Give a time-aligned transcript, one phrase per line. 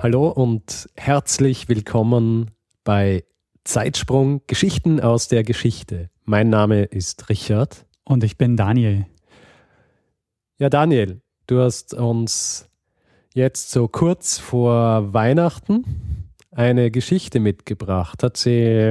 [0.00, 2.52] Hallo und herzlich willkommen
[2.84, 3.24] bei
[3.64, 6.08] Zeitsprung Geschichten aus der Geschichte.
[6.24, 7.84] Mein Name ist Richard.
[8.04, 9.06] Und ich bin Daniel.
[10.58, 12.68] Ja, Daniel, du hast uns
[13.34, 15.84] jetzt so kurz vor Weihnachten
[16.58, 18.24] eine Geschichte mitgebracht.
[18.24, 18.50] Hat sie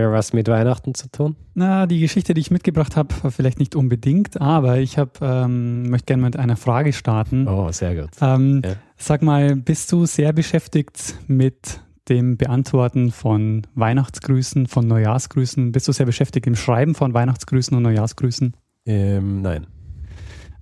[0.10, 1.36] was mit Weihnachten zu tun?
[1.54, 5.90] Na, die Geschichte, die ich mitgebracht habe, war vielleicht nicht unbedingt, aber ich hab, ähm,
[5.90, 7.46] möchte gerne mit einer Frage starten.
[7.46, 8.12] Oh, sehr gut.
[8.22, 8.76] Ähm, ja.
[8.96, 15.74] Sag mal, bist du sehr beschäftigt mit dem Beantworten von Weihnachtsgrüßen, von Neujahrsgrüßen?
[15.74, 18.56] Bist du sehr beschäftigt im Schreiben von Weihnachtsgrüßen und Neujahrsgrüßen?
[18.86, 19.68] Ähm, nein.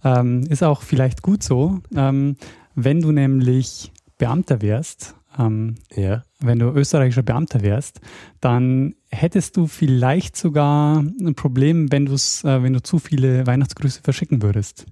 [0.04, 1.82] Ähm, ist auch vielleicht gut so.
[1.96, 2.38] Ähm,
[2.74, 6.24] wenn du nämlich Beamter wärst ähm, ja.
[6.40, 8.02] Wenn du österreichischer Beamter wärst,
[8.42, 14.02] dann hättest du vielleicht sogar ein Problem, wenn, du's, äh, wenn du zu viele Weihnachtsgrüße
[14.02, 14.86] verschicken würdest.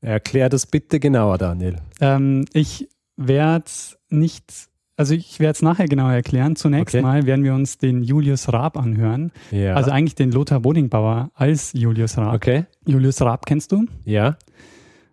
[0.00, 1.76] Erklär das bitte genauer, Daniel.
[2.00, 3.64] Ähm, ich werde
[4.10, 6.54] nicht, also ich werde es nachher genauer erklären.
[6.54, 7.02] Zunächst okay.
[7.02, 9.32] mal werden wir uns den Julius Raab anhören.
[9.50, 9.74] Ja.
[9.74, 12.34] Also eigentlich den Lothar Bodingbauer als Julius Raab.
[12.34, 12.66] Okay.
[12.86, 13.86] Julius Raab kennst du?
[14.04, 14.36] Ja.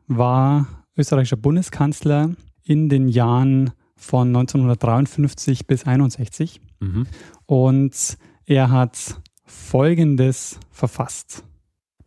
[0.08, 2.32] War österreichischer Bundeskanzler
[2.64, 6.62] in den Jahren von 1953 bis 61.
[6.80, 7.08] Mhm.
[7.46, 11.44] Und er hat Folgendes verfasst.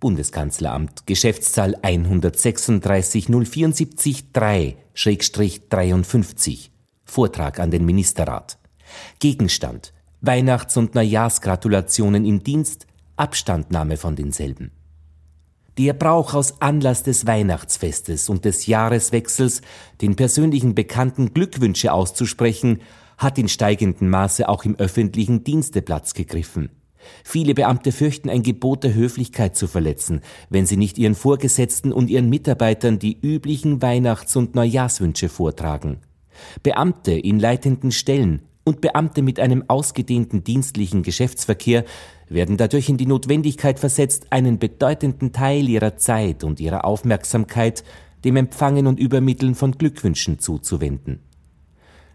[0.00, 6.70] Bundeskanzleramt, Geschäftszahl 136 074 3-53.
[7.04, 8.58] Vortrag an den Ministerrat.
[9.18, 12.86] Gegenstand: Weihnachts- und Neujahrsgratulationen im Dienst,
[13.16, 14.70] Abstandnahme von denselben.
[15.78, 19.62] Der Brauch aus Anlass des Weihnachtsfestes und des Jahreswechsels,
[20.00, 22.80] den persönlichen Bekannten Glückwünsche auszusprechen,
[23.16, 26.70] hat in steigendem Maße auch im öffentlichen Dienste Platz gegriffen.
[27.22, 32.10] Viele Beamte fürchten ein Gebot der Höflichkeit zu verletzen, wenn sie nicht ihren Vorgesetzten und
[32.10, 35.98] ihren Mitarbeitern die üblichen Weihnachts- und Neujahrswünsche vortragen.
[36.64, 41.84] Beamte in leitenden Stellen und Beamte mit einem ausgedehnten dienstlichen Geschäftsverkehr
[42.28, 47.82] werden dadurch in die Notwendigkeit versetzt, einen bedeutenden Teil ihrer Zeit und ihrer Aufmerksamkeit
[48.24, 51.20] dem Empfangen und Übermitteln von Glückwünschen zuzuwenden.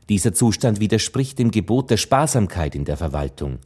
[0.10, 3.60] Dieser Zustand widerspricht dem Gebot der Sparsamkeit in der Verwaltung.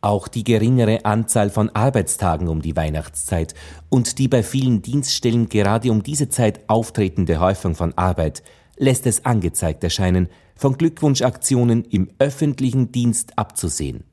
[0.00, 3.54] Auch die geringere Anzahl von Arbeitstagen um die Weihnachtszeit
[3.88, 8.42] und die bei vielen Dienststellen gerade um diese Zeit auftretende Häufung von Arbeit
[8.76, 14.04] lässt es angezeigt erscheinen, von Glückwunschaktionen im öffentlichen Dienst abzusehen.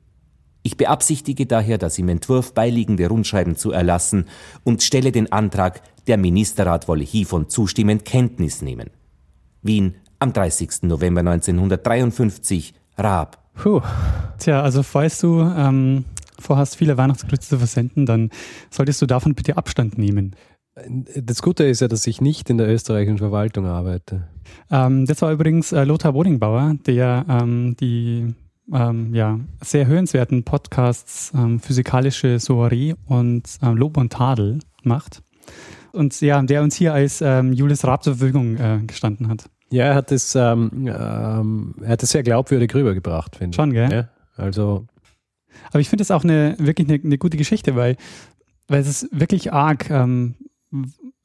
[0.62, 4.26] Ich beabsichtige daher, das im Entwurf beiliegende Rundschreiben zu erlassen
[4.62, 8.90] und stelle den Antrag, der Ministerrat wolle hiervon zustimmend Kenntnis nehmen.
[9.62, 10.82] Wien am 30.
[10.82, 13.38] November 1953, Raab.
[13.54, 13.80] Puh.
[14.38, 16.04] Tja, also falls du ähm,
[16.38, 18.30] vorhast, viele Weihnachtsgrüße zu versenden, dann
[18.70, 20.36] solltest du davon bitte Abstand nehmen.
[20.74, 24.28] Das Gute ist ja, dass ich nicht in der österreichischen Verwaltung arbeite.
[24.70, 28.34] Ähm, das war übrigens äh, Lothar Bodingbauer, der ähm, die
[28.72, 35.22] ähm, ja, sehr hörenswerten Podcasts ähm, Physikalische Soiree und ähm, Lob und Tadel macht.
[35.92, 39.50] Und ja, der uns hier als ähm, Julius Raab zur Verfügung äh, gestanden hat.
[39.70, 40.56] Ja, er hat es, er
[41.86, 43.56] hat es sehr glaubwürdig rübergebracht, finde ich.
[43.56, 43.90] Schon, gell?
[43.90, 44.86] Ja, also.
[45.70, 47.96] Aber ich finde es auch eine, wirklich eine, eine, gute Geschichte, weil,
[48.68, 50.34] weil es ist wirklich arg, ähm,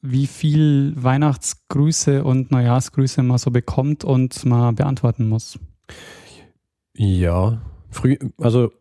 [0.00, 5.58] wie viel Weihnachtsgrüße und Neujahrsgrüße man so bekommt und man beantworten muss.
[6.96, 7.60] Ja,
[7.90, 8.72] früh, also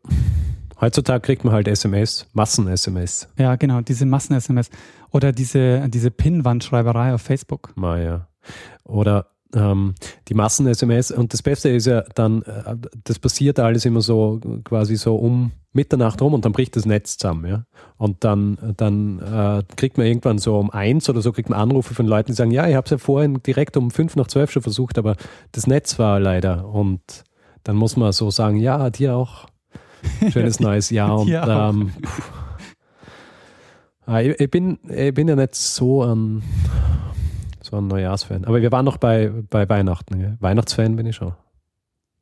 [0.79, 3.29] heutzutage kriegt man halt SMS, Massen-SMS.
[3.37, 4.69] Ja, genau, diese Massen-SMS.
[5.11, 7.75] Oder diese, diese Pin-Wandschreiberei auf Facebook.
[7.75, 8.27] Mal, ja.
[8.83, 9.95] Oder ähm,
[10.27, 11.11] die Massen-SMS.
[11.11, 15.51] Und das Beste ist ja dann, äh, das passiert alles immer so quasi so um
[15.73, 17.49] Mitternacht rum und dann bricht das Netz zusammen.
[17.49, 17.63] Ja?
[17.97, 21.93] Und dann, dann äh, kriegt man irgendwann so um eins oder so, kriegt man Anrufe
[21.93, 24.51] von Leuten, die sagen, ja, ich habe es ja vorhin direkt um fünf nach zwölf
[24.51, 25.15] schon versucht, aber
[25.51, 26.67] das Netz war leider.
[26.67, 27.01] Und
[27.63, 29.47] dann muss man so sagen, ja, dir auch.
[30.31, 31.19] Schönes neues Jahr.
[31.19, 31.91] Und ähm,
[34.05, 36.43] ah, ich, ich, bin, ich bin ja nicht so ein,
[37.67, 38.45] so ein Neujahrsfan.
[38.45, 40.19] Aber wir waren noch bei, bei Weihnachten.
[40.19, 40.37] Gell?
[40.39, 41.33] Weihnachtsfan bin ich schon.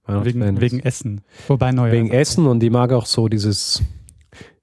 [0.07, 1.21] Wegen, wegen Essen.
[1.47, 1.93] Wobei Neujahr.
[1.93, 3.81] Wegen Essen und ich mag auch so dieses,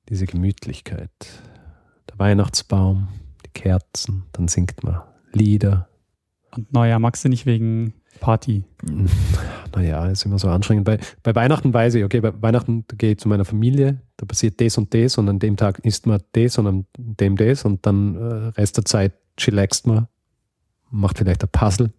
[0.08, 1.10] diese Gemütlichkeit.
[2.08, 3.08] Der Weihnachtsbaum,
[3.44, 5.02] die Kerzen, dann singt man
[5.32, 5.88] Lieder.
[6.54, 8.64] Und Neujahr magst du nicht wegen Party?
[9.74, 10.84] Naja, ist immer so anstrengend.
[10.84, 14.60] Bei, bei Weihnachten weiß ich, okay, bei Weihnachten gehe ich zu meiner Familie, da passiert
[14.60, 17.86] das und das und an dem Tag isst man das und an dem das und
[17.86, 20.08] dann äh, Rest der Zeit chillaxt man,
[20.92, 21.90] macht vielleicht ein Puzzle,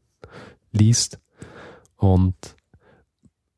[0.71, 1.19] liest
[1.97, 2.35] und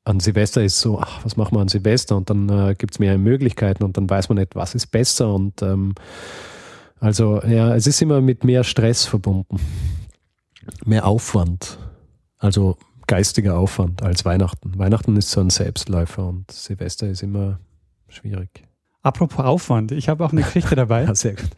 [0.06, 2.16] an Silvester ist so, ach, was machen wir an Silvester?
[2.16, 5.34] Und dann äh, gibt es mehrere Möglichkeiten und dann weiß man nicht, was ist besser.
[5.34, 5.96] Und ähm,
[7.00, 9.60] also ja, es ist immer mit mehr Stress verbunden,
[10.86, 11.80] mehr Aufwand.
[12.38, 12.78] Also
[13.08, 14.78] geistiger Aufwand als Weihnachten.
[14.78, 17.60] Weihnachten ist so ein Selbstläufer und Silvester ist immer
[18.08, 18.64] schwierig.
[19.06, 21.04] Apropos Aufwand, ich habe auch eine Geschichte dabei.
[21.06, 21.52] ja, sehr gut.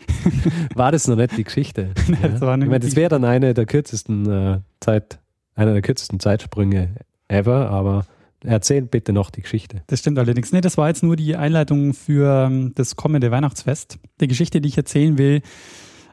[0.76, 1.94] War das noch nicht die Geschichte?
[2.22, 2.28] ja?
[2.28, 5.20] das, ich meine, das wäre dann eine der kürzesten äh, Zeit,
[5.56, 6.90] einer der kürzesten Zeitsprünge
[7.30, 8.06] ever, aber
[8.44, 9.82] erzähl bitte noch die Geschichte.
[9.88, 10.52] Das stimmt allerdings.
[10.52, 13.98] Nee, das war jetzt nur die Einleitung für ähm, das kommende Weihnachtsfest.
[14.20, 15.42] Die Geschichte, die ich erzählen will,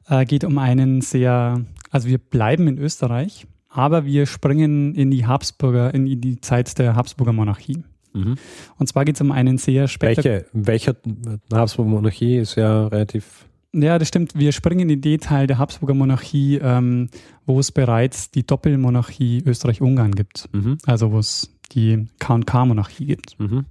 [0.08, 5.26] äh, geht um einen sehr, also wir bleiben in Österreich, aber wir springen in die
[5.26, 7.82] Habsburger, in die Zeit der Habsburger Monarchie.
[8.14, 8.37] Mhm.
[8.78, 10.44] Und zwar geht es um einen sehr spektakulären.
[10.52, 13.46] Welche, welche Habsburger Monarchie ist ja relativ.
[13.72, 14.38] Ja, das stimmt.
[14.38, 17.08] Wir springen in den Teil der Habsburger Monarchie, ähm,
[17.44, 20.49] wo es bereits die Doppelmonarchie Österreich-Ungarn gibt.
[20.52, 20.78] Mhm.
[20.87, 23.38] Also wo es die KK-Monarchie gibt.
[23.40, 23.64] Mhm.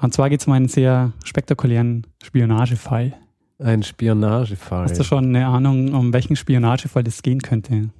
[0.00, 3.14] Und zwar geht es um einen sehr spektakulären Spionagefall.
[3.60, 4.84] Ein Spionagefall.
[4.84, 7.90] Hast du schon eine Ahnung, um welchen Spionagefall es gehen könnte?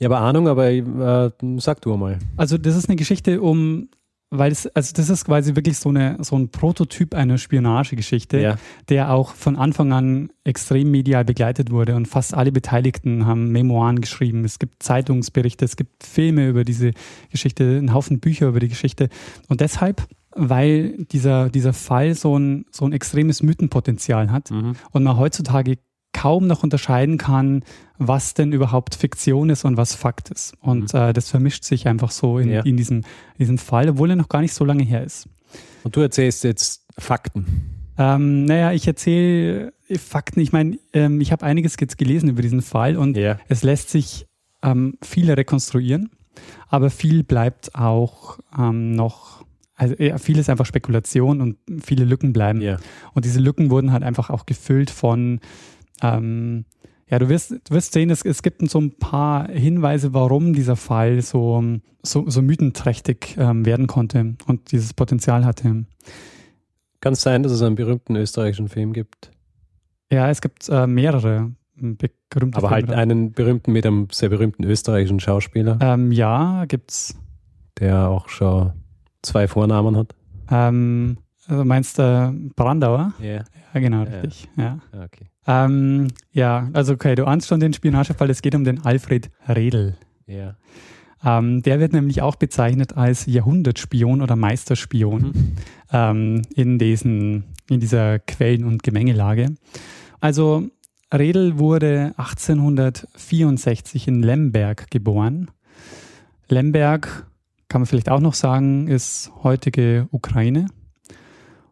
[0.00, 2.18] Ja, aber Ahnung, aber äh, sag du mal.
[2.36, 3.90] Also das ist eine Geschichte um,
[4.30, 8.56] weil es, also das ist quasi wirklich so, eine, so ein Prototyp einer Spionagegeschichte, ja.
[8.88, 14.00] der auch von Anfang an extrem medial begleitet wurde und fast alle Beteiligten haben Memoiren
[14.00, 14.44] geschrieben.
[14.44, 16.92] Es gibt Zeitungsberichte, es gibt Filme über diese
[17.30, 19.10] Geschichte, einen Haufen Bücher über die Geschichte.
[19.48, 24.76] Und deshalb weil dieser, dieser Fall so ein, so ein extremes Mythenpotenzial hat mhm.
[24.92, 25.78] und man heutzutage
[26.12, 27.64] kaum noch unterscheiden kann,
[27.98, 30.54] was denn überhaupt Fiktion ist und was Fakt ist.
[30.60, 31.00] Und mhm.
[31.00, 32.62] äh, das vermischt sich einfach so in, ja.
[32.62, 33.02] in, diesem,
[33.38, 35.28] diesem Fall, obwohl er noch gar nicht so lange her ist.
[35.84, 37.80] Und du erzählst jetzt Fakten.
[37.98, 40.40] Ähm, naja, ich erzähle äh, Fakten.
[40.40, 43.38] Ich meine, ähm, ich habe einiges jetzt gelesen über diesen Fall und ja.
[43.48, 44.26] es lässt sich
[44.62, 46.10] ähm, viel rekonstruieren,
[46.68, 49.44] aber viel bleibt auch ähm, noch
[49.80, 52.60] also ja, vieles einfach Spekulation und viele Lücken bleiben.
[52.60, 52.78] Yeah.
[53.14, 55.40] Und diese Lücken wurden halt einfach auch gefüllt von
[56.02, 56.64] ähm,
[57.08, 60.76] ja, du wirst, du wirst sehen, es, es gibt so ein paar Hinweise, warum dieser
[60.76, 61.62] Fall so,
[62.02, 65.86] so, so mythenträchtig ähm, werden konnte und dieses Potenzial hatte.
[67.00, 69.32] Kann es sein, dass es einen berühmten österreichischen Film gibt?
[70.12, 72.96] Ja, es gibt äh, mehrere berühmte Aber halt Filme.
[72.96, 75.78] halt einen berühmten mit einem sehr berühmten österreichischen Schauspieler?
[75.80, 77.16] Ähm, ja, gibt's.
[77.78, 78.72] Der auch schon
[79.22, 80.14] zwei Vornamen hat?
[80.50, 81.16] Ähm,
[81.46, 83.14] also meinst du Brandauer?
[83.20, 83.44] Yeah.
[83.72, 84.48] Ja, genau, richtig.
[84.56, 84.78] Ja.
[84.92, 85.04] ja.
[85.04, 85.26] Okay.
[85.50, 88.30] Ähm, ja, also okay, du ahnst schon den Spionagefall.
[88.30, 89.96] Es geht um den Alfred Redl.
[90.26, 90.54] Ja.
[91.24, 95.56] Ähm, der wird nämlich auch bezeichnet als Jahrhundertspion oder Meisterspion mhm.
[95.92, 99.56] ähm, in, diesen, in dieser Quellen- und Gemengelage.
[100.20, 100.68] Also
[101.12, 105.50] Redl wurde 1864 in Lemberg geboren.
[106.48, 107.26] Lemberg,
[107.68, 110.66] kann man vielleicht auch noch sagen, ist heutige Ukraine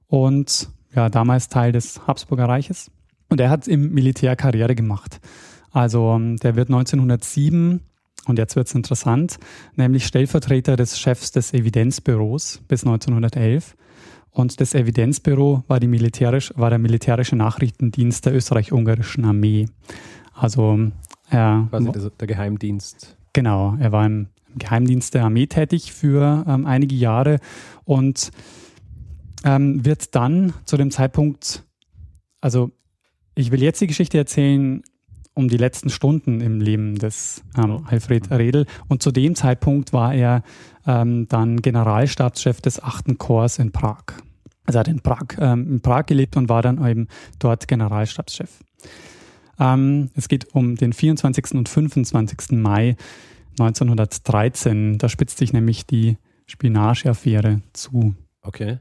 [0.09, 2.91] und ja, damals Teil des Habsburger Reiches.
[3.29, 5.21] Und er hat im Militär Karriere gemacht.
[5.71, 7.81] Also ähm, der wird 1907,
[8.27, 9.39] und jetzt wird es interessant,
[9.77, 13.77] nämlich Stellvertreter des Chefs des Evidenzbüros bis 1911.
[14.31, 19.67] Und das Evidenzbüro war, die militärisch, war der militärische Nachrichtendienst der österreich-ungarischen Armee.
[20.35, 20.91] Also
[21.31, 23.17] er, Quasi der Geheimdienst.
[23.33, 27.39] Genau, er war im Geheimdienst der Armee tätig für ähm, einige Jahre
[27.85, 28.31] und
[29.45, 31.65] ähm, wird dann zu dem Zeitpunkt,
[32.41, 32.71] also
[33.39, 34.83] ich will jetzt die Geschichte erzählen
[35.33, 38.67] um die letzten Stunden im Leben des ähm, Alfred Redl.
[38.89, 40.43] Und zu dem Zeitpunkt war er
[40.85, 43.17] ähm, dann Generalstabschef des 8.
[43.17, 44.03] Korps in Prag.
[44.67, 47.07] Also er hat in Prag, ähm, in Prag gelebt und war dann eben
[47.39, 48.51] dort Generalstabschef.
[49.61, 51.53] Ähm, es geht um den 24.
[51.53, 52.59] und 25.
[52.59, 52.97] Mai
[53.61, 54.99] 1913.
[54.99, 56.17] Da spitzt sich nämlich die
[56.47, 58.17] Spionageaffäre zu.
[58.43, 58.79] Okay.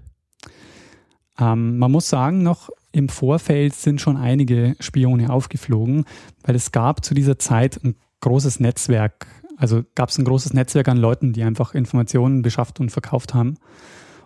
[1.40, 6.06] Ähm, man muss sagen, noch im Vorfeld sind schon einige Spione aufgeflogen,
[6.44, 10.88] weil es gab zu dieser Zeit ein großes Netzwerk, also gab es ein großes Netzwerk
[10.88, 13.60] an Leuten, die einfach Informationen beschafft und verkauft haben.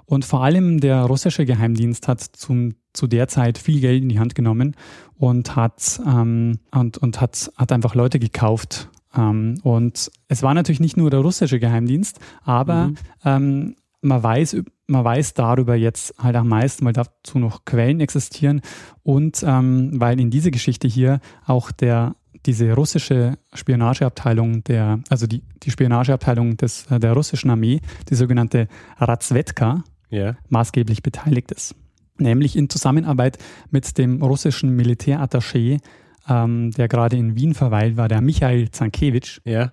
[0.05, 4.19] Und vor allem der russische Geheimdienst hat zum, zu der Zeit viel Geld in die
[4.19, 4.75] Hand genommen
[5.15, 8.89] und hat, ähm, und, und hat, hat einfach Leute gekauft.
[9.15, 12.95] Ähm, und es war natürlich nicht nur der russische Geheimdienst, aber mhm.
[13.25, 14.57] ähm, man weiß,
[14.91, 18.61] man weiß darüber jetzt halt am meisten, weil dazu noch Quellen existieren
[19.03, 25.43] und ähm, weil in dieser Geschichte hier auch der diese russische Spionageabteilung der, also die,
[25.61, 28.67] die Spionageabteilung des, äh, der russischen Armee, die sogenannte
[28.97, 30.37] Razvedka, yeah.
[30.49, 31.75] maßgeblich beteiligt ist.
[32.17, 33.37] Nämlich in Zusammenarbeit
[33.69, 35.81] mit dem russischen Militärattaché,
[36.27, 39.39] ähm, der gerade in Wien verweilt war, der Michail Zankewitsch.
[39.45, 39.71] Yeah.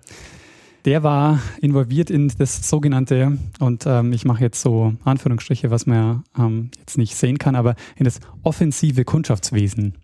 [0.85, 6.23] Der war involviert in das sogenannte, und ähm, ich mache jetzt so Anführungsstriche, was man
[6.37, 9.97] ähm, jetzt nicht sehen kann, aber in das offensive Kundschaftswesen.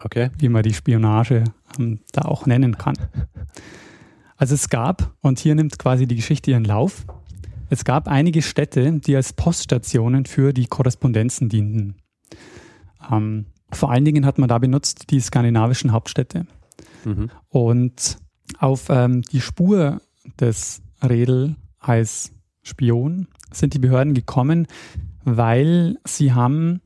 [0.00, 0.30] Okay.
[0.38, 1.44] Wie man die Spionage
[1.78, 2.96] ähm, da auch nennen kann.
[4.36, 7.04] Also es gab, und hier nimmt quasi die Geschichte ihren Lauf,
[7.68, 11.96] es gab einige Städte, die als Poststationen für die Korrespondenzen dienten.
[13.10, 16.46] Ähm, vor allen Dingen hat man da benutzt die skandinavischen Hauptstädte.
[17.04, 17.30] Mhm.
[17.48, 18.18] Und
[18.58, 20.00] auf ähm, die Spur
[20.38, 22.32] des Redel als
[22.62, 24.66] Spion sind die Behörden gekommen,
[25.24, 26.80] weil sie haben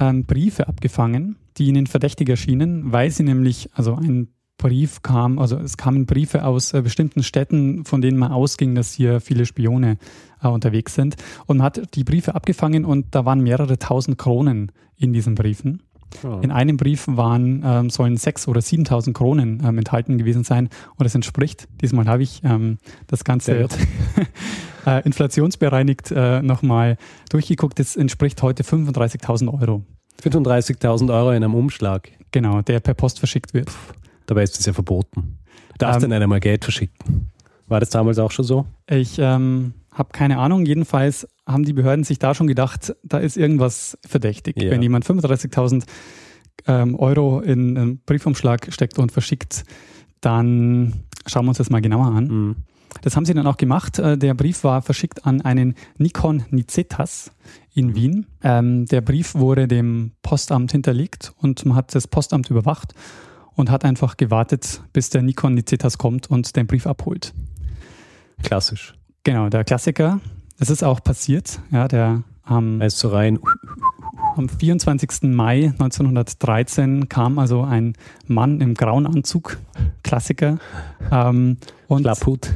[0.00, 5.56] ähm, Briefe abgefangen, die ihnen verdächtig erschienen, weil sie nämlich, also ein Brief kam, also
[5.56, 9.96] es kamen Briefe aus äh, bestimmten Städten, von denen man ausging, dass hier viele Spione
[10.42, 11.16] äh, unterwegs sind.
[11.46, 15.82] Und man hat die Briefe abgefangen und da waren mehrere tausend Kronen in diesen Briefen.
[16.24, 16.40] Oh.
[16.42, 21.04] In einem Brief waren, ähm, sollen sechs oder 7.000 Kronen ähm, enthalten gewesen sein und
[21.04, 23.68] das entspricht, diesmal habe ich ähm, das Ganze
[24.86, 26.96] äh, inflationsbereinigt äh, nochmal
[27.30, 29.84] durchgeguckt, das entspricht heute 35.000 Euro.
[30.22, 32.10] 35.000 Euro in einem Umschlag.
[32.30, 33.66] Genau, der per Post verschickt wird.
[33.66, 33.94] Puh,
[34.26, 35.38] dabei ist das ja verboten.
[35.72, 37.30] Du darfst ähm, denn einmal Geld verschicken.
[37.66, 38.66] War das damals auch schon so?
[38.88, 40.64] Ich ähm, habe keine Ahnung.
[40.66, 44.60] Jedenfalls haben die Behörden sich da schon gedacht, da ist irgendwas verdächtig.
[44.60, 44.70] Ja.
[44.70, 45.84] Wenn jemand 35.000
[46.66, 49.64] ähm, Euro in einen Briefumschlag steckt und verschickt,
[50.20, 52.24] dann schauen wir uns das mal genauer an.
[52.24, 52.56] Mhm.
[53.02, 53.98] Das haben sie dann auch gemacht.
[53.98, 57.32] Äh, der Brief war verschickt an einen Nikon Nicetas
[57.72, 57.94] in mhm.
[57.94, 58.26] Wien.
[58.42, 62.94] Ähm, der Brief wurde dem Postamt hinterlegt und man hat das Postamt überwacht
[63.54, 67.32] und hat einfach gewartet, bis der Nikon Nicetas kommt und den Brief abholt.
[68.42, 68.94] Klassisch.
[69.30, 70.18] Genau, der Klassiker.
[70.58, 71.60] Das ist auch passiert.
[71.70, 73.38] Ja, der am, ist so rein.
[74.36, 75.22] Am 24.
[75.22, 77.94] Mai 1913 kam also ein
[78.26, 79.58] Mann im grauen Anzug,
[80.02, 80.58] Klassiker,
[81.10, 81.58] ähm,
[81.88, 82.50] und, Laput.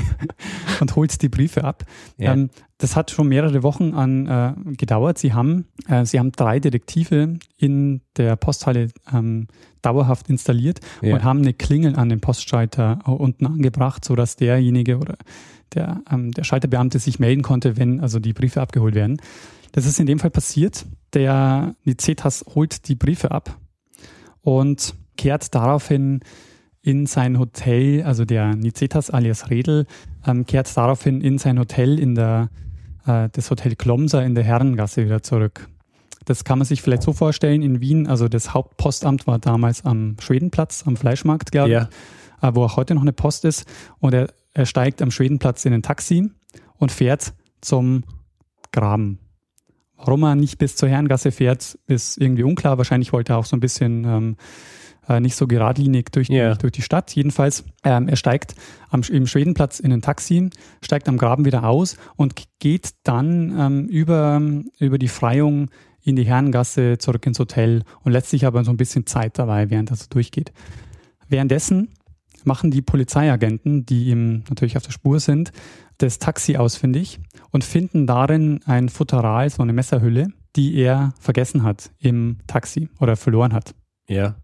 [0.80, 1.84] und holt die Briefe ab.
[2.18, 2.32] Ja.
[2.32, 5.18] Ähm, das hat schon mehrere Wochen an äh, gedauert.
[5.18, 9.46] Sie haben, äh, sie haben drei Detektive in der Posthalle ähm,
[9.82, 11.14] dauerhaft installiert ja.
[11.14, 15.16] und haben eine Klingel an den Postschalter unten angebracht, sodass derjenige oder
[15.74, 19.18] der, ähm, der Schalterbeamte sich melden konnte, wenn also die Briefe abgeholt werden.
[19.72, 20.86] Das ist in dem Fall passiert.
[21.12, 23.58] Der Nicetas holt die Briefe ab
[24.42, 26.20] und kehrt daraufhin
[26.82, 29.86] in sein Hotel, also der Nicetas alias Redel,
[30.26, 32.48] ähm, kehrt daraufhin in sein Hotel in der,
[33.06, 35.68] äh, das Hotel Klomser in der Herrengasse wieder zurück.
[36.26, 40.16] Das kann man sich vielleicht so vorstellen in Wien, also das Hauptpostamt war damals am
[40.20, 41.74] Schwedenplatz, am Fleischmarkt, glaube ich,
[42.42, 42.48] ja.
[42.48, 43.64] äh, wo auch heute noch eine Post ist.
[43.98, 46.30] Und er er steigt am Schwedenplatz in ein Taxi
[46.78, 48.04] und fährt zum
[48.72, 49.18] Graben.
[49.96, 52.78] Warum er nicht bis zur Herrengasse fährt, ist irgendwie unklar.
[52.78, 54.36] Wahrscheinlich wollte er auch so ein bisschen ähm,
[55.08, 56.54] äh, nicht so geradlinig durch die, yeah.
[56.54, 57.14] durch die Stadt.
[57.14, 58.54] Jedenfalls, ähm, er steigt
[58.90, 60.50] am, im Schwedenplatz in ein Taxi,
[60.82, 64.40] steigt am Graben wieder aus und geht dann ähm, über,
[64.78, 65.70] über die Freiung
[66.02, 69.70] in die Herrengasse zurück ins Hotel und lässt sich aber so ein bisschen Zeit dabei,
[69.70, 70.52] während er so durchgeht.
[71.28, 71.88] Währenddessen
[72.46, 75.52] machen die Polizeiagenten, die ihm natürlich auf der Spur sind,
[75.98, 81.90] das Taxi ausfindig und finden darin ein Futteral, so eine Messerhülle, die er vergessen hat
[81.98, 83.74] im Taxi oder verloren hat.
[84.08, 84.36] Ja.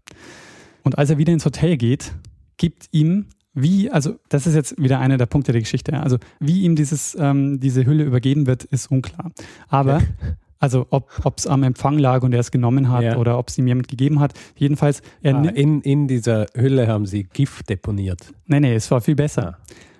[0.83, 2.13] Und als er wieder ins Hotel geht,
[2.57, 5.99] gibt ihm wie, also das ist jetzt wieder einer der Punkte der Geschichte.
[5.99, 9.31] Also wie ihm dieses, ähm, diese Hülle übergeben wird, ist unklar.
[9.67, 10.01] Aber
[10.63, 13.17] Also ob es am Empfang lag und er es genommen hat ja.
[13.17, 14.33] oder ob es ihm jemand gegeben hat.
[14.55, 15.01] Jedenfalls.
[15.21, 18.33] Er ah, in, in dieser Hülle haben sie Gift deponiert.
[18.45, 19.57] Nee, nee, es war viel besser.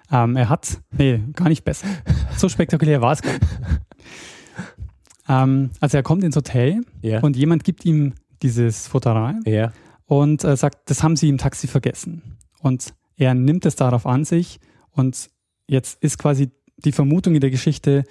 [0.07, 0.23] Ah.
[0.23, 1.85] Ähm, er hat, nee, gar nicht besser.
[2.37, 3.43] So spektakulär war es gar nicht.
[5.27, 7.19] ähm, also er kommt ins Hotel ja.
[7.19, 9.73] und jemand gibt ihm dieses Futteral ja.
[10.05, 12.37] und äh, sagt, das haben sie im Taxi vergessen.
[12.61, 15.29] Und er nimmt es darauf an sich und
[15.67, 18.05] jetzt ist quasi die Vermutung in der Geschichte,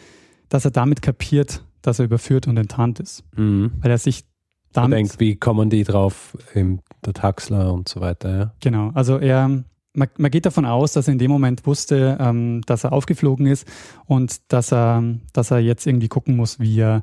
[0.50, 3.24] dass er damit kapiert, dass er überführt und enttarnt ist.
[3.36, 3.72] Mhm.
[3.80, 4.24] Weil er sich
[4.72, 4.96] damit.
[4.98, 8.52] denkt, wie kommen die drauf, der Taxler und so weiter, ja?
[8.60, 9.48] Genau, also er,
[9.94, 13.46] man, man geht davon aus, dass er in dem Moment wusste, ähm, dass er aufgeflogen
[13.46, 13.66] ist
[14.06, 17.02] und dass er, dass er jetzt irgendwie gucken muss, wie er,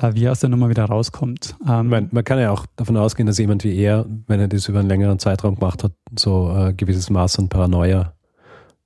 [0.00, 1.56] äh, wie er aus der Nummer wieder rauskommt.
[1.68, 4.68] Ähm, man, man, kann ja auch davon ausgehen, dass jemand wie er, wenn er das
[4.68, 8.14] über einen längeren Zeitraum gemacht hat, so ein äh, gewisses Maß an Paranoia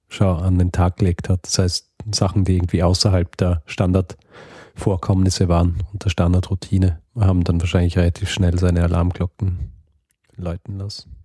[0.08, 1.46] schau, an den Tag gelegt hat.
[1.46, 4.16] Das heißt, Sachen, die irgendwie außerhalb der Standard
[4.78, 9.72] Vorkommnisse waren und der Standardroutine, haben dann wahrscheinlich relativ schnell seine Alarmglocken
[10.36, 11.18] läuten lassen.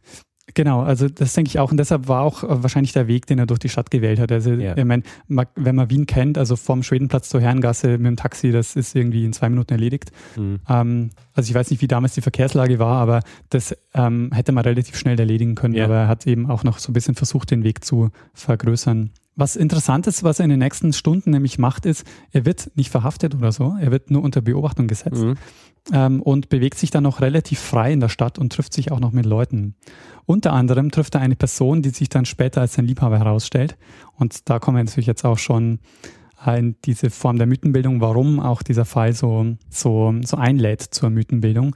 [0.56, 1.72] Genau, also das denke ich auch.
[1.72, 4.32] Und deshalb war auch äh, wahrscheinlich der Weg, den er durch die Stadt gewählt hat.
[4.32, 4.76] Also, ja.
[4.76, 8.76] ich meine, wenn man Wien kennt, also vom Schwedenplatz zur Herrengasse mit dem Taxi, das
[8.76, 10.12] ist irgendwie in zwei Minuten erledigt.
[10.36, 10.60] Mhm.
[10.68, 14.66] Ähm, also ich weiß nicht, wie damals die Verkehrslage war, aber das ähm, hätte man
[14.66, 15.76] relativ schnell erledigen können.
[15.76, 15.86] Ja.
[15.86, 19.12] Aber er hat eben auch noch so ein bisschen versucht, den Weg zu vergrößern.
[19.36, 22.92] Was interessant ist, was er in den nächsten Stunden nämlich macht, ist, er wird nicht
[22.92, 25.36] verhaftet oder so, er wird nur unter Beobachtung gesetzt mhm.
[25.92, 29.00] ähm, und bewegt sich dann noch relativ frei in der Stadt und trifft sich auch
[29.00, 29.76] noch mit Leuten.
[30.26, 33.76] Unter anderem trifft er eine Person, die sich dann später als sein Liebhaber herausstellt.
[34.16, 35.80] Und da kommen wir natürlich jetzt auch schon
[36.46, 41.10] äh, in diese Form der Mythenbildung, warum auch dieser Fall so, so, so einlädt zur
[41.10, 41.76] Mythenbildung.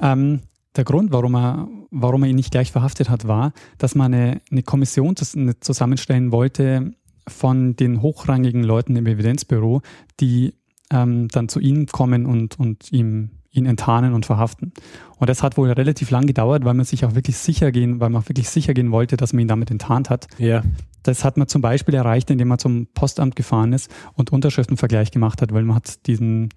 [0.00, 0.40] Ähm,
[0.76, 4.40] der Grund, warum er, warum er ihn nicht gleich verhaftet hat, war, dass man eine,
[4.50, 6.92] eine Kommission zusammenstellen wollte
[7.28, 9.82] von den hochrangigen Leuten im Evidenzbüro,
[10.20, 10.54] die
[10.90, 14.72] ähm, dann zu ihm kommen und, und ihm ihn enttarnen und verhaften.
[15.18, 18.10] Und das hat wohl relativ lang gedauert, weil man sich auch wirklich sicher gehen, weil
[18.10, 20.28] man auch wirklich sicher gehen wollte, dass man ihn damit enttarnt hat.
[20.38, 20.62] Ja.
[21.02, 25.40] Das hat man zum Beispiel erreicht, indem man zum Postamt gefahren ist und Unterschriftenvergleich gemacht
[25.40, 26.50] hat, weil man hat diesen,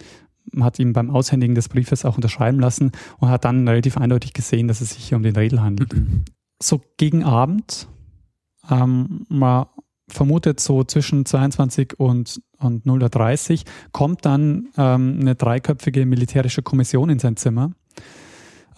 [0.60, 4.68] hat ihm beim Aushändigen des Briefes auch unterschreiben lassen und hat dann relativ eindeutig gesehen,
[4.68, 5.94] dass es sich hier um den Redel handelt.
[6.62, 7.88] So gegen Abend,
[8.70, 9.66] ähm, man
[10.08, 17.10] vermutet so zwischen 22 und, und 0.30 Uhr, kommt dann ähm, eine dreiköpfige militärische Kommission
[17.10, 17.72] in sein Zimmer.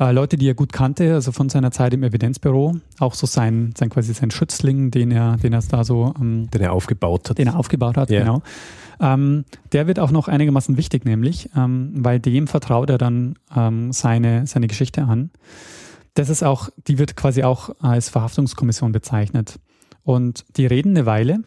[0.01, 3.72] Äh, Leute, die er gut kannte, also von seiner Zeit im Evidenzbüro, auch so sein,
[3.77, 7.38] sein quasi sein Schützling, den er, den er da so ähm, den er aufgebaut hat.
[7.38, 8.22] Den er aufgebaut hat, ja.
[8.22, 8.41] genau.
[9.00, 13.91] Ähm, der wird auch noch einigermaßen wichtig, nämlich, ähm, weil dem vertraut er dann ähm,
[13.91, 15.29] seine, seine Geschichte an.
[16.15, 19.60] Das ist auch, die wird quasi auch als Verhaftungskommission bezeichnet.
[20.01, 21.43] Und die reden eine Weile.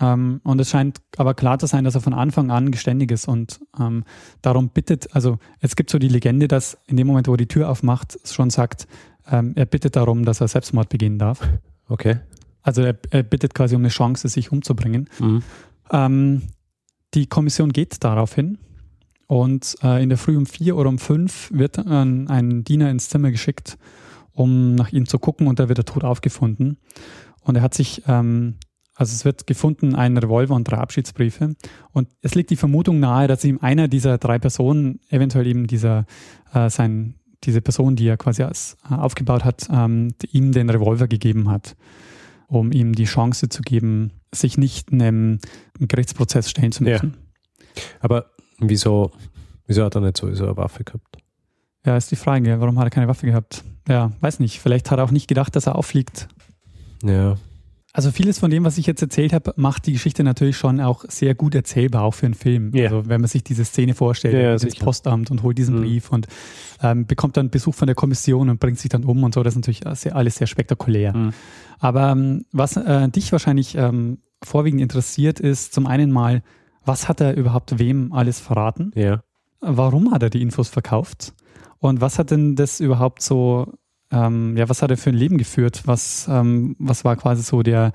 [0.00, 3.26] Ähm, und es scheint aber klar zu sein, dass er von Anfang an geständig ist
[3.26, 4.04] und ähm,
[4.42, 7.48] darum bittet, also es gibt so die Legende, dass in dem Moment, wo er die
[7.48, 8.86] Tür aufmacht, es schon sagt,
[9.30, 11.40] ähm, er bittet darum, dass er Selbstmord begehen darf.
[11.88, 12.16] Okay.
[12.62, 15.08] Also er, er bittet quasi um eine Chance, sich umzubringen.
[15.20, 15.42] Mhm.
[15.92, 16.42] Ähm,
[17.14, 18.58] die Kommission geht darauf hin
[19.28, 23.08] und äh, in der Früh um vier oder um fünf wird ein, ein Diener ins
[23.08, 23.78] Zimmer geschickt,
[24.32, 26.78] um nach ihm zu gucken und da wird er tot aufgefunden.
[27.42, 28.56] Und er hat sich, ähm,
[28.96, 31.54] also es wird gefunden, ein Revolver und drei Abschiedsbriefe.
[31.92, 36.06] Und es liegt die Vermutung nahe, dass ihm einer dieser drei Personen, eventuell eben dieser,
[36.54, 41.08] äh, sein, diese Person, die er quasi als, äh, aufgebaut hat, ähm, ihm den Revolver
[41.08, 41.76] gegeben hat,
[42.48, 45.40] um ihm die Chance zu geben, sich nicht einem
[45.78, 47.16] Gerichtsprozess stellen zu müssen.
[47.76, 47.82] Ja.
[48.00, 49.10] Aber wieso,
[49.66, 51.18] wieso hat er nicht so, so eine Waffe gehabt?
[51.84, 53.62] Ja, ist die Frage, warum hat er keine Waffe gehabt?
[53.88, 54.58] Ja, weiß nicht.
[54.58, 56.28] Vielleicht hat er auch nicht gedacht, dass er auffliegt.
[57.04, 57.36] Ja.
[57.96, 61.06] Also vieles von dem, was ich jetzt erzählt habe, macht die Geschichte natürlich schon auch
[61.08, 62.70] sehr gut erzählbar, auch für einen Film.
[62.74, 62.90] Ja.
[62.90, 65.80] Also wenn man sich diese Szene vorstellt, ja, ins Postamt und holt diesen mhm.
[65.80, 66.26] Brief und
[66.82, 69.54] ähm, bekommt dann Besuch von der Kommission und bringt sich dann um und so, das
[69.54, 71.16] ist natürlich sehr, alles sehr spektakulär.
[71.16, 71.32] Mhm.
[71.78, 76.42] Aber ähm, was äh, dich wahrscheinlich ähm, vorwiegend interessiert, ist zum einen mal,
[76.84, 78.92] was hat er überhaupt wem alles verraten?
[78.94, 79.22] Ja.
[79.62, 81.32] Warum hat er die Infos verkauft?
[81.78, 83.72] Und was hat denn das überhaupt so
[84.10, 85.82] ähm, ja, was hat er für ein Leben geführt?
[85.84, 87.92] Was, ähm, was war quasi so der,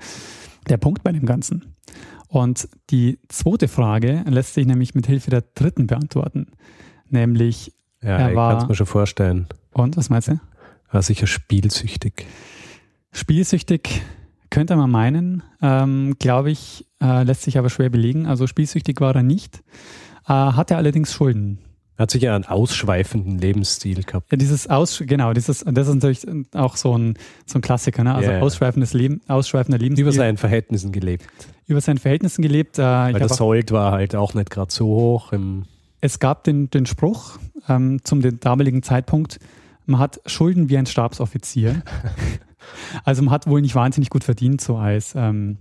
[0.68, 1.74] der Punkt bei dem Ganzen?
[2.28, 6.46] Und die zweite Frage lässt sich nämlich mit Hilfe der dritten beantworten.
[7.08, 7.72] Nämlich,
[8.02, 9.48] ja, er ich kann es mir schon vorstellen.
[9.72, 10.32] Und, was meinst du?
[10.32, 12.26] Er war sicher spielsüchtig.
[13.12, 14.02] Spielsüchtig
[14.48, 18.26] könnte man meinen, ähm, glaube ich, äh, lässt sich aber schwer belegen.
[18.26, 19.62] Also spielsüchtig war er nicht,
[20.26, 21.58] äh, hatte allerdings Schulden.
[22.02, 24.32] Hat sicher einen ausschweifenden Lebensstil gehabt.
[24.32, 27.14] Ja, dieses Aus, genau, dieses, das ist natürlich auch so ein,
[27.46, 28.12] so ein Klassiker, ne?
[28.12, 28.40] Also yeah.
[28.42, 30.02] ausschweifendes Leben, ausschweifender Lebensstil.
[30.02, 31.24] Über seinen Verhältnissen gelebt.
[31.68, 32.80] Über seinen Verhältnissen gelebt.
[32.80, 35.32] Äh, Weil der Sold war halt auch nicht gerade so hoch.
[36.00, 37.38] es gab den, den Spruch
[37.68, 39.38] ähm, zum damaligen Zeitpunkt,
[39.86, 41.82] man hat Schulden wie ein Stabsoffizier.
[43.04, 45.58] also man hat wohl nicht wahnsinnig gut verdient, so als ähm,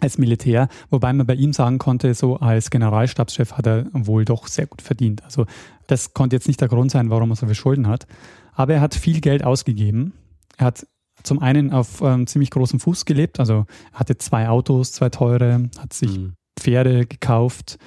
[0.00, 4.46] als Militär, wobei man bei ihm sagen konnte, so als Generalstabschef hat er wohl doch
[4.46, 5.24] sehr gut verdient.
[5.24, 5.46] Also
[5.86, 8.06] das konnte jetzt nicht der Grund sein, warum er so viel Schulden hat.
[8.54, 10.12] Aber er hat viel Geld ausgegeben.
[10.56, 10.86] Er hat
[11.22, 15.68] zum einen auf ähm, ziemlich großem Fuß gelebt, also er hatte zwei Autos, zwei teure,
[15.78, 16.34] hat sich mhm.
[16.58, 17.78] Pferde gekauft,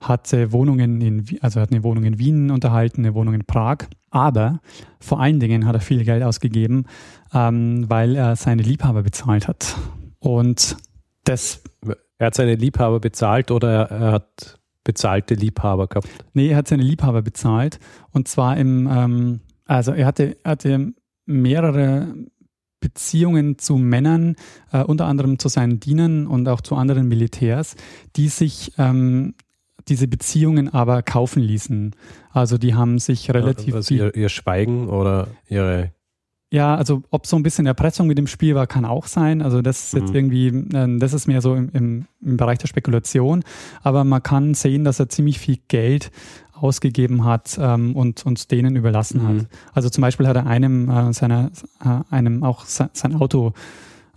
[0.00, 3.78] hatte Wohnungen in, also hat eine Wohnung in Wien unterhalten, eine Wohnung in Prag.
[4.10, 4.60] Aber
[4.98, 6.86] vor allen Dingen hat er viel Geld ausgegeben,
[7.32, 9.76] ähm, weil er seine Liebhaber bezahlt hat.
[10.18, 10.76] Und
[11.24, 11.62] das.
[12.18, 16.08] Er hat seine Liebhaber bezahlt oder er hat bezahlte Liebhaber gehabt?
[16.32, 17.78] Nee, er hat seine Liebhaber bezahlt.
[18.10, 20.92] Und zwar im, ähm, also er hatte, hatte
[21.26, 22.14] mehrere
[22.80, 24.36] Beziehungen zu Männern,
[24.72, 27.76] äh, unter anderem zu seinen Dienern und auch zu anderen Militärs,
[28.16, 29.34] die sich ähm,
[29.88, 31.94] diese Beziehungen aber kaufen ließen.
[32.30, 35.92] Also die haben sich relativ also ihr, ihr Schweigen oder ihre
[36.52, 39.40] Ja, also ob so ein bisschen Erpressung mit dem Spiel war, kann auch sein.
[39.40, 40.16] Also das ist jetzt mhm.
[40.16, 43.44] irgendwie, äh, das ist mehr so im, im, im, Bereich der Spekulation.
[43.82, 46.10] Aber man kann sehen, dass er ziemlich viel Geld
[46.52, 49.28] ausgegeben hat ähm, und uns denen überlassen mhm.
[49.28, 49.46] hat.
[49.72, 51.52] Also zum Beispiel hat er einem äh, seiner,
[51.84, 53.52] äh, einem auch sein Auto,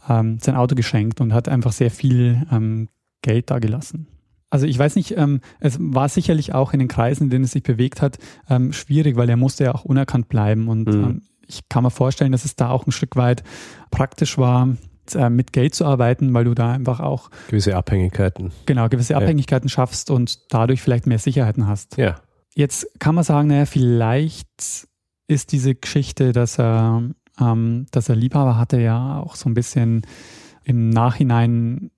[0.10, 2.90] ähm, sein Auto geschenkt und hat einfach sehr viel ähm,
[3.22, 4.08] Geld da gelassen.
[4.50, 7.52] Also ich weiß nicht, ähm, es war sicherlich auch in den Kreisen, in denen es
[7.52, 8.18] sich bewegt hat,
[8.50, 11.22] ähm, schwierig, weil er musste ja auch unerkannt bleiben und mhm.
[11.48, 13.44] Ich kann mir vorstellen, dass es da auch ein Stück weit
[13.92, 14.76] praktisch war,
[15.14, 18.52] äh, mit Geld zu arbeiten, weil du da einfach auch gewisse Abhängigkeiten.
[18.66, 19.74] Genau, gewisse Abhängigkeiten ja.
[19.74, 21.98] schaffst und dadurch vielleicht mehr Sicherheiten hast.
[21.98, 22.16] Ja.
[22.56, 24.88] Jetzt kann man sagen, naja, vielleicht
[25.28, 30.06] ist diese Geschichte, dass er, ähm, dass er Liebhaber hatte, ja auch so ein bisschen
[30.64, 31.92] im Nachhinein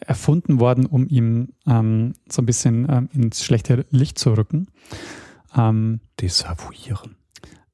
[0.00, 4.66] erfunden worden, um ihm ähm, so ein bisschen ähm, ins schlechte Licht zu rücken.
[5.56, 7.21] Ähm, Desavouieren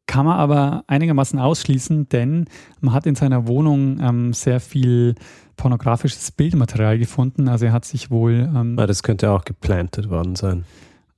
[0.09, 2.47] kann man aber einigermaßen ausschließen, denn
[2.81, 5.15] man hat in seiner Wohnung ähm, sehr viel
[5.57, 7.47] pornografisches Bildmaterial gefunden.
[7.47, 8.51] Also er hat sich wohl.
[8.53, 10.65] Ähm, ja, das könnte auch geplantet worden sein.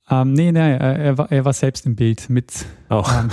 [0.09, 2.65] Ähm, nee, nee, er, war, er war selbst im Bild mit.
[2.89, 3.09] Auch.
[3.13, 3.29] Ähm,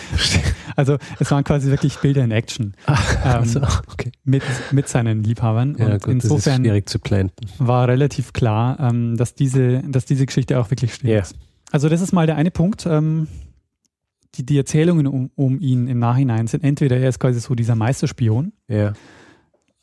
[0.76, 2.74] also es waren quasi wirklich Bilder in Action.
[2.84, 4.12] Ach, also, okay.
[4.24, 5.74] mit, mit seinen Liebhabern.
[5.78, 7.46] Ja, Und gut, insofern das ist schwierig zu planten.
[7.58, 11.10] War relativ klar, ähm, dass, diese, dass diese Geschichte auch wirklich stimmt.
[11.10, 11.24] Yeah.
[11.70, 12.86] Also das ist mal der eine Punkt.
[14.34, 17.74] Die, die Erzählungen um, um ihn im Nachhinein sind entweder er ist quasi so dieser
[17.74, 18.94] Meisterspion, ja.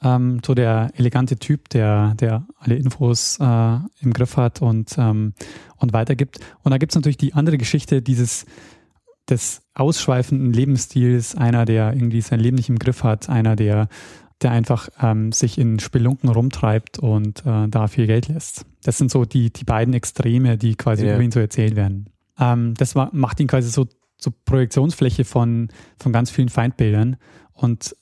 [0.01, 5.33] ähm, so der elegante Typ, der, der alle Infos äh, im Griff hat und, ähm,
[5.77, 6.39] und weitergibt.
[6.63, 8.45] Und da gibt es natürlich die andere Geschichte dieses
[9.29, 13.87] des ausschweifenden Lebensstils, einer, der irgendwie sein Leben nicht im Griff hat, einer, der,
[14.41, 18.65] der einfach ähm, sich in Spelunken rumtreibt und äh, da viel Geld lässt.
[18.83, 21.15] Das sind so die, die beiden Extreme, die quasi ja.
[21.15, 22.09] über ihn so erzählt werden.
[22.39, 23.87] Ähm, das macht ihn quasi so
[24.19, 27.17] so Projektionsfläche von, von ganz vielen Feindbildern.
[27.53, 27.95] Und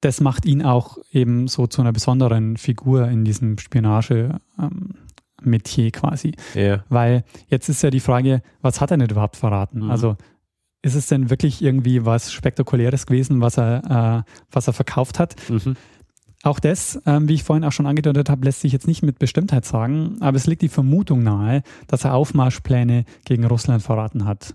[0.00, 6.34] das macht ihn auch eben so zu einer besonderen Figur in diesem Spionage-Metier ähm, quasi.
[6.54, 6.84] Ja.
[6.88, 9.84] Weil jetzt ist ja die Frage, was hat er nicht überhaupt verraten?
[9.84, 9.90] Mhm.
[9.90, 10.16] Also
[10.82, 15.34] ist es denn wirklich irgendwie was Spektakuläres gewesen, was er, äh, was er verkauft hat?
[15.50, 15.76] Mhm.
[16.44, 19.18] Auch das, ähm, wie ich vorhin auch schon angedeutet habe, lässt sich jetzt nicht mit
[19.18, 24.54] Bestimmtheit sagen, aber es liegt die Vermutung nahe, dass er Aufmarschpläne gegen Russland verraten hat.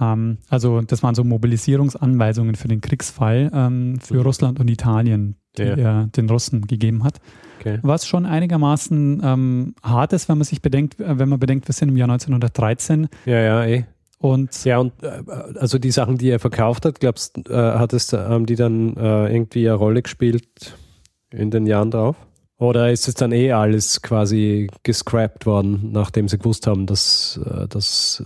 [0.00, 4.20] Ähm, also das waren so Mobilisierungsanweisungen für den Kriegsfall ähm, für mhm.
[4.22, 5.76] Russland und Italien, die ja.
[5.76, 7.20] er den Russen gegeben hat.
[7.60, 7.78] Okay.
[7.82, 11.74] Was schon einigermaßen ähm, hart ist, wenn man sich bedenkt, äh, wenn man bedenkt, wir
[11.74, 13.08] sind im Jahr 1913.
[13.26, 13.84] Ja, ja, eh.
[14.18, 15.22] Und ja, und äh,
[15.58, 19.32] also die Sachen, die er verkauft hat, glaubst äh, hat es, haben die dann äh,
[19.32, 20.76] irgendwie eine Rolle gespielt
[21.30, 22.16] in den Jahren drauf?
[22.56, 27.66] Oder ist es dann eh alles quasi gescrapped worden, nachdem sie gewusst haben, dass äh,
[27.66, 28.22] das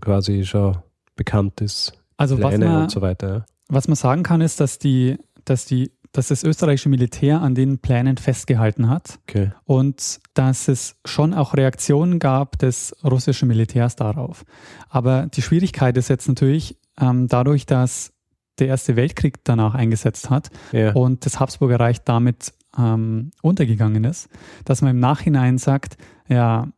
[0.00, 0.76] quasi schon
[1.16, 1.92] bekannt ist.
[2.16, 3.46] Also Pläne was man, und so weiter.
[3.68, 7.78] Was man sagen kann, ist, dass die, dass die dass das österreichische Militär an den
[7.78, 9.52] Plänen festgehalten hat okay.
[9.64, 14.44] und dass es schon auch Reaktionen gab des russischen Militärs darauf.
[14.90, 18.12] Aber die Schwierigkeit ist jetzt natürlich ähm, dadurch, dass
[18.58, 20.92] der Erste Weltkrieg danach eingesetzt hat ja.
[20.92, 24.28] und das Habsburger Reich damit ähm, untergegangen ist,
[24.66, 25.96] dass man im Nachhinein sagt,
[26.28, 26.68] ja,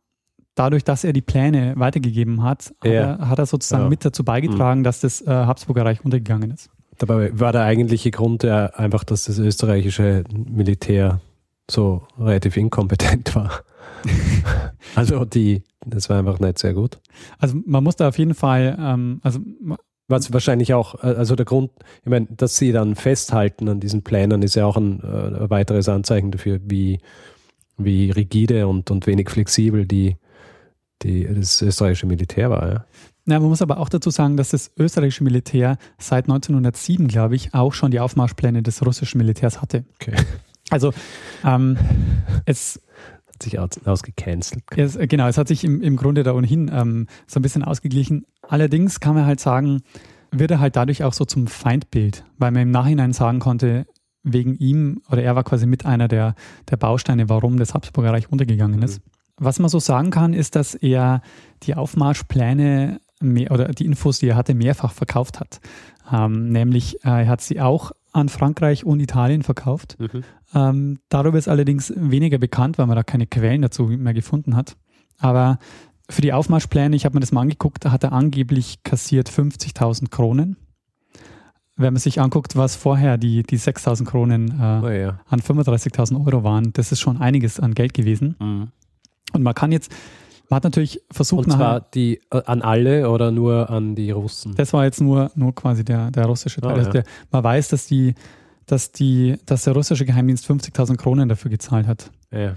[0.55, 2.89] dadurch, dass er die Pläne weitergegeben hat, ja.
[2.89, 3.89] hat, er, hat, er, sozusagen ja.
[3.89, 4.83] mit dazu beigetragen, mhm.
[4.85, 6.69] dass das äh, Habsburger Reich untergegangen ist.
[6.97, 11.19] Dabei war der eigentliche Grund ja einfach, dass das österreichische Militär
[11.69, 13.51] so relativ inkompetent war.
[14.95, 16.99] also die, das war einfach nicht sehr gut.
[17.37, 19.39] Also man muss da auf jeden Fall, ähm, also
[20.07, 21.71] was wahrscheinlich auch, äh, also der Grund,
[22.03, 25.89] ich meine, dass sie dann festhalten an diesen Plänen, ist ja auch ein, äh, weiteres
[25.89, 26.99] Anzeichen dafür, wie,
[27.77, 30.15] wie rigide und, und wenig flexibel die
[31.01, 32.67] die, das österreichische Militär war.
[32.67, 32.85] Ja.
[33.27, 37.55] Ja, man muss aber auch dazu sagen, dass das österreichische Militär seit 1907, glaube ich,
[37.55, 39.83] auch schon die Aufmarschpläne des russischen Militärs hatte.
[39.95, 40.15] Okay.
[40.69, 40.93] Also
[41.43, 41.77] ähm,
[42.45, 42.79] es
[43.27, 44.63] hat sich aus, ausgecancelt.
[44.75, 48.25] Es, genau, es hat sich im, im Grunde da ohnehin ähm, so ein bisschen ausgeglichen.
[48.47, 49.81] Allerdings kann man halt sagen,
[50.31, 53.87] wird er halt dadurch auch so zum Feindbild, weil man im Nachhinein sagen konnte,
[54.21, 56.35] wegen ihm oder er war quasi mit einer der,
[56.69, 58.99] der Bausteine, warum das Habsburger Reich untergegangen ist.
[58.99, 59.11] Mhm.
[59.37, 61.21] Was man so sagen kann, ist, dass er
[61.63, 65.59] die Aufmarschpläne mehr, oder die Infos, die er hatte, mehrfach verkauft hat.
[66.11, 69.97] Ähm, nämlich, äh, er hat sie auch an Frankreich und Italien verkauft.
[69.99, 70.23] Mhm.
[70.53, 74.77] Ähm, darüber ist allerdings weniger bekannt, weil man da keine Quellen dazu mehr gefunden hat.
[75.17, 75.59] Aber
[76.09, 80.09] für die Aufmarschpläne, ich habe mir das mal angeguckt, da hat er angeblich kassiert 50.000
[80.09, 80.57] Kronen.
[81.77, 85.19] Wenn man sich anguckt, was vorher die, die 6.000 Kronen äh, oh ja.
[85.27, 88.35] an 35.000 Euro waren, das ist schon einiges an Geld gewesen.
[88.39, 88.67] Mhm.
[89.33, 89.91] Und man kann jetzt
[90.49, 94.55] Man hat natürlich versucht, Und zwar die äh, an alle oder nur an die Russen?
[94.55, 96.73] Das war jetzt nur, nur quasi der, der russische Teil.
[96.73, 98.13] Oh, also der, man weiß, dass die,
[98.65, 102.11] dass die, dass der russische Geheimdienst 50.000 Kronen dafür gezahlt hat.
[102.31, 102.53] Ja.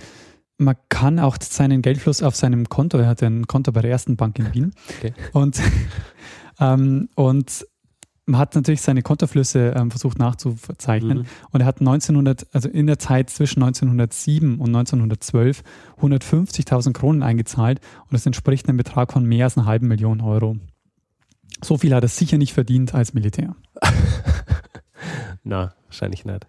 [0.59, 4.17] Man kann auch seinen Geldfluss auf seinem Konto, er hat ein Konto bei der ersten
[4.17, 4.75] Bank in Wien.
[4.99, 5.15] Okay.
[5.33, 5.61] Und,
[6.61, 7.65] ähm, und
[8.37, 11.27] hat natürlich seine Kontoflüsse ähm, versucht nachzuzeichnen mhm.
[11.51, 15.63] und er hat 1900, also in der Zeit zwischen 1907 und 1912
[16.01, 20.57] 150.000 Kronen eingezahlt und das entspricht einem Betrag von mehr als einer halben Million Euro.
[21.63, 23.57] So viel hat er sicher nicht verdient als Militär.
[25.43, 26.47] Na, wahrscheinlich nicht.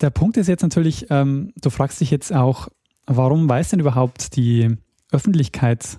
[0.00, 2.68] Der Punkt ist jetzt natürlich, ähm, du fragst dich jetzt auch,
[3.06, 4.76] warum weiß denn überhaupt die
[5.10, 5.98] Öffentlichkeit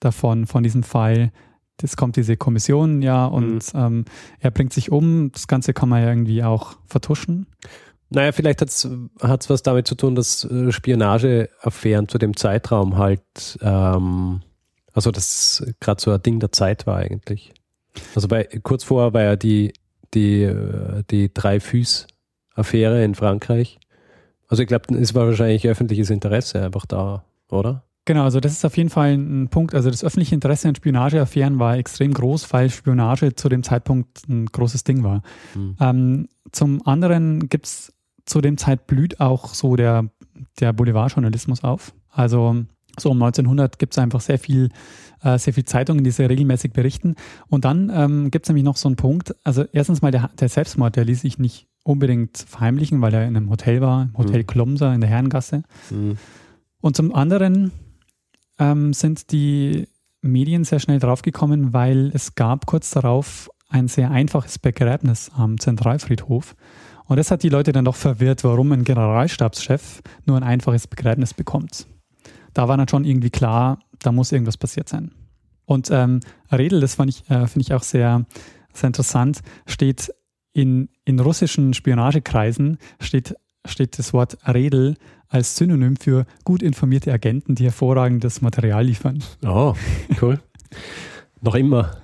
[0.00, 1.32] davon, von diesem Fall?
[1.82, 3.80] Es kommt diese Kommission ja und mhm.
[3.80, 4.04] ähm,
[4.40, 5.32] er bringt sich um.
[5.32, 7.46] Das Ganze kann man ja irgendwie auch vertuschen.
[8.10, 8.86] Naja, vielleicht hat es
[9.50, 14.42] was damit zu tun, dass äh, Spionageaffären zu dem Zeitraum halt, ähm,
[14.92, 17.54] also das gerade so ein Ding der Zeit war eigentlich.
[18.14, 19.72] Also bei, kurz vorher war ja die,
[20.12, 23.78] die, äh, die Drei-Füß-Affäre in Frankreich.
[24.46, 27.84] Also ich glaube, es war wahrscheinlich öffentliches Interesse einfach da, oder?
[28.04, 29.74] Genau, also das ist auf jeden Fall ein Punkt.
[29.74, 34.46] Also das öffentliche Interesse an Spionageaffären war extrem groß, weil Spionage zu dem Zeitpunkt ein
[34.46, 35.22] großes Ding war.
[35.54, 35.76] Mhm.
[35.78, 37.92] Ähm, zum anderen gibt es
[38.24, 40.06] zu dem Zeit blüht auch so der,
[40.60, 41.92] der Boulevardjournalismus auf.
[42.10, 42.64] Also
[42.98, 44.70] so um 1900 gibt es einfach sehr viel,
[45.22, 47.14] äh, sehr viel Zeitungen, die sehr regelmäßig berichten.
[47.48, 49.34] Und dann ähm, gibt es nämlich noch so einen Punkt.
[49.44, 53.36] Also erstens mal der, der Selbstmord, der ließ sich nicht unbedingt verheimlichen, weil er in
[53.36, 54.46] einem Hotel war, im Hotel mhm.
[54.46, 55.62] Klomser in der Herrengasse.
[55.90, 56.16] Mhm.
[56.80, 57.72] Und zum anderen
[58.58, 59.88] ähm, sind die
[60.20, 66.54] Medien sehr schnell draufgekommen, weil es gab kurz darauf ein sehr einfaches Begräbnis am Zentralfriedhof.
[67.06, 71.34] Und das hat die Leute dann doch verwirrt, warum ein Generalstabschef nur ein einfaches Begräbnis
[71.34, 71.86] bekommt.
[72.54, 75.10] Da war dann schon irgendwie klar, da muss irgendwas passiert sein.
[75.64, 78.26] Und ähm, Redel, das äh, finde ich auch sehr,
[78.72, 80.12] sehr interessant, steht
[80.52, 83.34] in, in russischen Spionagekreisen, steht,
[83.64, 84.96] steht das Wort Redel
[85.32, 89.22] als Synonym für gut informierte Agenten, die hervorragendes Material liefern.
[89.44, 89.74] Oh,
[90.20, 90.38] cool.
[91.40, 91.96] noch immer.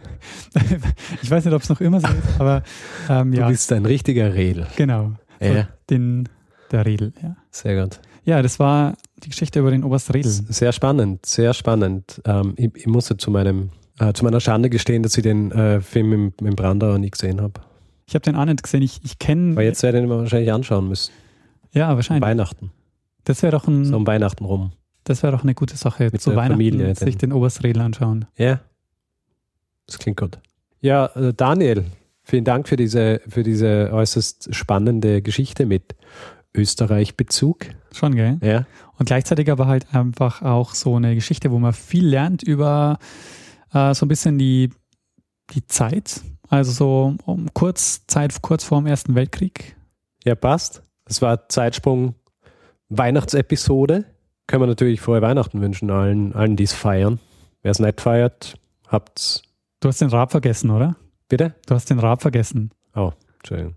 [1.22, 2.62] ich weiß nicht, ob es noch immer so ist, aber
[3.08, 3.44] ähm, ja.
[3.44, 4.66] Du bist ein richtiger Redel.
[4.76, 5.12] Genau.
[5.40, 5.62] Ja.
[5.62, 6.28] So den,
[6.72, 7.36] der Redel, ja.
[7.50, 8.00] Sehr gut.
[8.24, 10.30] Ja, das war die Geschichte über den Oberst Redel.
[10.30, 12.20] Sehr spannend, sehr spannend.
[12.24, 15.80] Ähm, ich, ich musste zu meinem äh, zu meiner Schande gestehen, dass ich den äh,
[15.80, 17.60] Film im, im Brandauer nie gesehen habe.
[18.06, 18.82] Ich habe den auch nicht gesehen.
[18.82, 19.52] Ich, ich kenne.
[19.52, 21.12] Aber jetzt werde ich den wahrscheinlich anschauen müssen.
[21.72, 22.22] Ja, wahrscheinlich.
[22.22, 22.70] Weihnachten.
[23.28, 23.84] Das wäre doch ein.
[23.84, 24.72] So um Weihnachten rum.
[25.04, 26.08] Das wäre doch eine gute Sache.
[26.10, 28.24] Mit zu Weihnachten Familie, sich den, Oberstredel anschauen.
[28.38, 28.60] Ja.
[29.86, 30.38] Das klingt gut.
[30.80, 31.84] Ja, äh, Daniel,
[32.22, 35.94] vielen Dank für diese, für diese äußerst spannende Geschichte mit
[36.54, 37.66] Österreich-Bezug.
[37.92, 38.38] Schon, gell?
[38.42, 38.66] Ja.
[38.96, 42.98] Und gleichzeitig aber halt einfach auch so eine Geschichte, wo man viel lernt über
[43.74, 44.70] äh, so ein bisschen die,
[45.50, 46.22] die Zeit.
[46.48, 49.76] Also so um kurz, Zeit kurz vor dem Ersten Weltkrieg.
[50.24, 50.82] Ja, passt.
[51.04, 52.14] Das war Zeitsprung
[52.88, 54.04] Weihnachtsepisode.
[54.46, 57.20] Können wir natürlich frohe Weihnachten wünschen, allen, allen die es feiern.
[57.62, 58.54] Wer es nicht feiert,
[58.88, 59.42] habt's.
[59.80, 60.96] Du hast den Rab vergessen, oder?
[61.28, 61.54] Bitte?
[61.66, 62.70] Du hast den Rab vergessen.
[62.94, 63.74] Oh, Entschuldigung.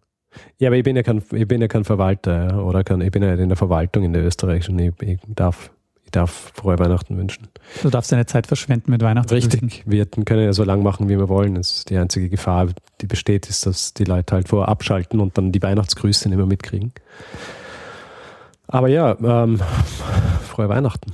[0.57, 3.21] Ja, aber ich bin ja kein, ich bin ja kein Verwalter, oder kann, ich bin
[3.21, 4.79] ja in der Verwaltung in der österreichischen.
[4.79, 5.71] Ich, ich, darf,
[6.05, 7.49] ich darf frohe Weihnachten wünschen.
[7.81, 9.33] Du darfst deine Zeit verschwenden mit Weihnachten.
[9.33, 9.83] Richtig.
[9.85, 11.55] Wir können ja so lang machen, wie wir wollen.
[11.55, 12.69] Das ist die einzige Gefahr,
[13.01, 16.45] die besteht, ist, dass die Leute halt vorher abschalten und dann die Weihnachtsgrüße nicht mehr
[16.45, 16.93] mitkriegen.
[18.71, 19.57] Aber ja, ähm,
[20.47, 21.11] frohe Weihnachten.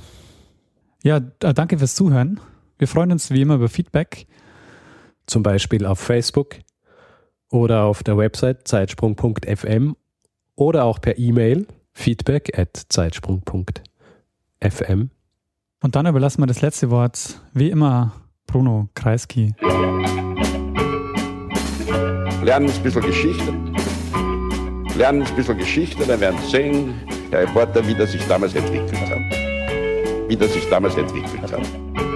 [1.02, 2.40] Ja, äh, danke fürs Zuhören.
[2.78, 4.26] Wir freuen uns wie immer über Feedback.
[5.26, 6.56] Zum Beispiel auf Facebook
[7.50, 9.96] oder auf der Website zeitsprung.fm
[10.54, 15.10] oder auch per E-Mail feedback at zeitsprung.fm.
[15.80, 18.12] Und dann überlassen wir das letzte Wort wie immer
[18.46, 19.54] Bruno Kreisky.
[22.42, 23.52] Lernen ein bisschen Geschichte.
[24.96, 26.94] Lernen ein bisschen Geschichte, dann werden Sie sehen,
[27.30, 30.28] der Reporter, wie das sich damals entwickelt hat.
[30.28, 32.07] Wie das sich damals entwickelt hat.